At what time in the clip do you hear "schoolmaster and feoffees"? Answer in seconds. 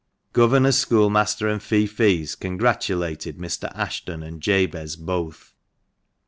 0.71-2.33